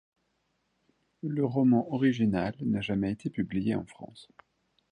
[1.21, 4.29] Le roman original n'a jamais été publié en France.